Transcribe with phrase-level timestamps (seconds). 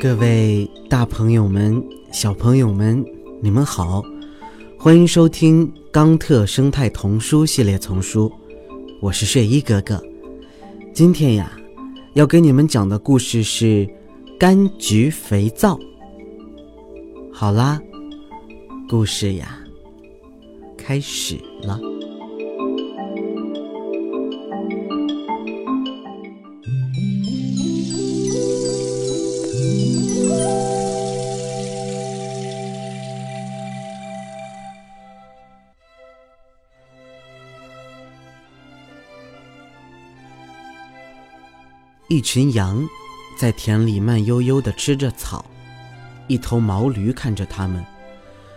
[0.00, 1.82] 各位大朋友们、
[2.12, 3.04] 小朋友们，
[3.42, 4.00] 你们好，
[4.78, 8.28] 欢迎收听《冈特生态童书系列丛书》，
[9.00, 10.00] 我是睡衣哥哥。
[10.94, 11.50] 今天呀，
[12.14, 13.84] 要给你们讲的故事是
[14.38, 15.76] 《柑橘肥皂》。
[17.32, 17.80] 好啦，
[18.88, 19.58] 故事呀，
[20.76, 21.80] 开始了。
[42.08, 42.88] 一群羊
[43.36, 45.44] 在田里慢悠悠地吃着草，
[46.26, 47.84] 一头毛驴看着它们，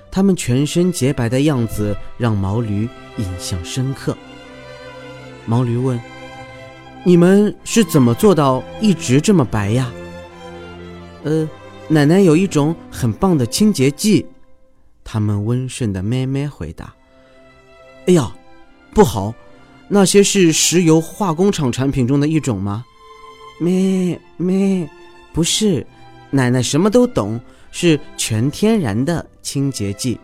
[0.10, 2.88] 它们全身洁白的样子让毛驴
[3.18, 4.18] 印象深刻。
[5.46, 6.00] 毛驴问
[7.04, 9.92] ：“你们是怎么做到一直这么白呀
[11.24, 11.48] ？”“呃，
[11.90, 14.26] 奶奶有一种很棒的清洁剂。”
[15.04, 16.94] 它们温顺的咩咩回答。
[18.08, 18.34] “哎呀，
[18.94, 19.34] 不好，
[19.90, 22.86] 那些是石油化工厂产品中的一种吗？”
[23.62, 24.90] 咩咩，
[25.32, 25.86] 不是，
[26.32, 27.40] 奶奶什么都懂，
[27.72, 30.20] 是全天然的清洁剂。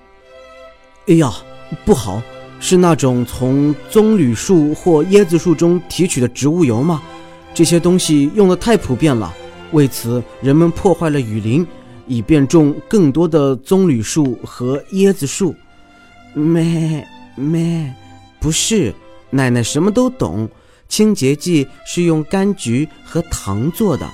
[1.07, 1.31] 哎呀，
[1.85, 2.19] 不好，
[2.59, 6.99] 是那种从棕榈树或椰子树中提取的植物油吗？
[7.53, 9.31] 这些东西用的太普遍了，
[9.71, 11.63] 为此人们破坏了雨林，
[12.07, 15.53] 以便种更多的棕榈树和椰子树。
[16.33, 17.93] 咩咩，
[18.39, 18.91] 不是，
[19.29, 20.49] 奶奶什么都懂。
[20.87, 24.09] 清洁剂是用柑橘和糖做的。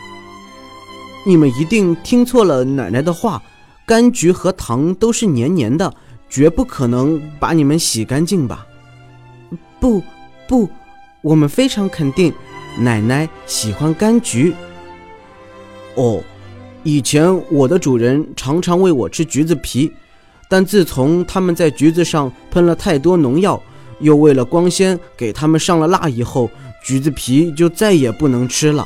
[1.25, 3.41] 你们一定听错了奶奶的话，
[3.88, 5.93] 柑橘和糖都是黏黏的，
[6.30, 8.65] 绝不可能把你们洗干净吧？
[9.80, 10.02] 不，
[10.47, 10.69] 不，
[11.21, 12.33] 我们非常肯定，
[12.77, 14.53] 奶奶喜欢柑橘。
[15.95, 16.21] 哦，
[16.83, 19.91] 以前我的主人常常喂我吃橘子皮，
[20.49, 23.61] 但自从他们在橘子上喷了太多农药。
[24.03, 26.47] 又为了光鲜给他们上了蜡以后，
[26.86, 28.86] 橘子皮就再也不能吃了。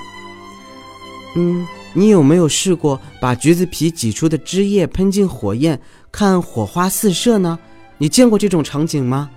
[1.36, 5.80] 嗯，你有没有试过把橘子皮挤出的汁液喷进火焰，
[6.12, 7.60] 看火花四射呢？
[7.98, 9.30] 你见过这种场景吗？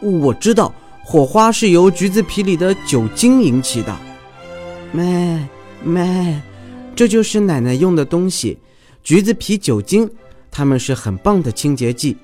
[0.00, 0.72] 我知道，
[1.02, 3.96] 火花是由橘子皮里的酒精引起的。
[4.92, 5.42] 妹
[5.82, 6.40] 妹，
[6.94, 8.58] 这就是奶奶用的东西，
[9.02, 10.08] 橘子皮酒精，
[10.50, 12.16] 它们是很棒的清洁剂。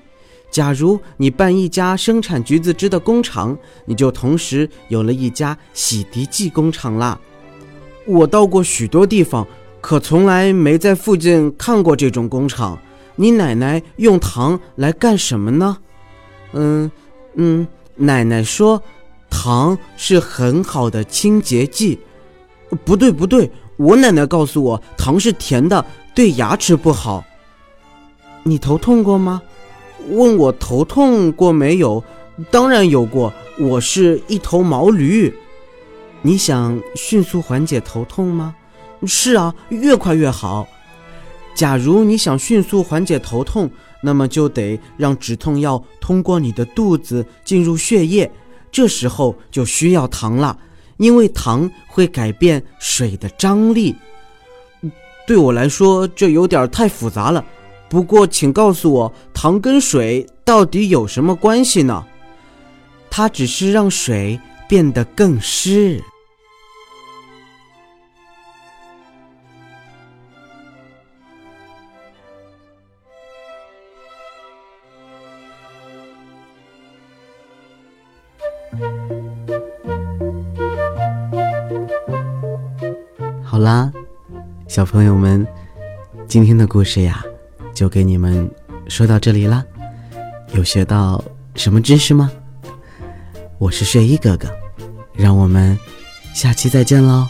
[0.53, 7.19] 假如你办一家生产橘子汁的工厂，你就同时有了一家洗涤剂工厂啦。
[8.05, 9.47] 我到过许多地方，
[9.81, 12.77] 可从来没在附近看过这种工厂。
[13.15, 15.75] 你奶奶用糖来干什么呢？
[16.51, 16.91] 嗯
[17.33, 18.79] 嗯，奶奶说，
[19.31, 21.97] 糖是很好的清洁剂。
[22.85, 25.83] 不对不对，我奶奶告诉我，糖是甜的，
[26.13, 27.23] 对牙齿不好。
[28.43, 29.41] 你头痛过吗？
[30.09, 32.03] 问我头痛过没有？
[32.49, 33.33] 当然有过。
[33.59, 35.33] 我是一头毛驴。
[36.21, 38.55] 你想迅速缓解头痛吗？
[39.05, 40.67] 是啊，越快越好。
[41.53, 43.69] 假如你想迅速缓解头痛，
[44.01, 48.29] 那么就得让止痛药通过你的肚子进入血液。
[48.71, 50.57] 这时候就需要糖了，
[50.97, 53.95] 因为糖会改变水的张力。
[55.27, 57.45] 对我来说，这有点太复杂了。
[57.93, 62.03] 不过，请告诉我，糖跟水到底有什么关系呢？
[63.07, 66.01] 它只是让水变得更湿。
[83.43, 83.93] 好啦，
[84.67, 85.45] 小朋友们，
[86.27, 87.23] 今天的故事呀。
[87.73, 88.49] 就给你们
[88.87, 89.63] 说到这里啦，
[90.53, 91.23] 有学到
[91.55, 92.31] 什么知识吗？
[93.57, 94.47] 我是睡衣哥哥，
[95.13, 95.77] 让我们
[96.33, 97.27] 下期再见喽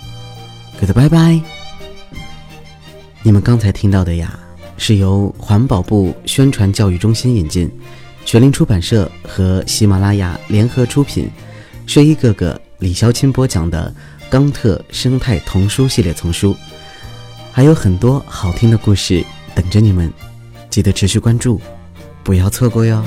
[0.79, 1.39] ，good 拜拜。
[3.21, 4.37] 你们刚才听到的呀，
[4.77, 7.71] 是由环保部宣传教育中心引进，
[8.25, 11.29] 学林出版社和喜马拉雅联合出品，
[11.87, 13.93] 睡衣哥哥李潇钦播讲的
[14.29, 16.53] 《冈特生态童书系列丛书》，
[17.51, 19.23] 还有很多好听的故事
[19.55, 20.11] 等着你们。
[20.73, 21.61] 记得持续关注，
[22.23, 23.05] 不要错过哟。